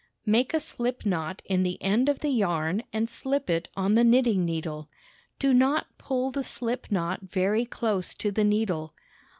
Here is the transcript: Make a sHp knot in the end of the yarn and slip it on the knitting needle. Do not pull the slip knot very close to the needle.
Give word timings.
Make 0.25 0.55
a 0.55 0.57
sHp 0.57 1.05
knot 1.05 1.43
in 1.45 1.61
the 1.61 1.79
end 1.79 2.09
of 2.09 2.21
the 2.21 2.29
yarn 2.31 2.81
and 2.91 3.07
slip 3.07 3.51
it 3.51 3.67
on 3.77 3.93
the 3.93 4.03
knitting 4.03 4.43
needle. 4.45 4.89
Do 5.37 5.53
not 5.53 5.95
pull 5.99 6.31
the 6.31 6.43
slip 6.43 6.89
knot 6.89 7.19
very 7.21 7.65
close 7.65 8.15
to 8.15 8.31
the 8.31 8.43
needle. 8.43 8.95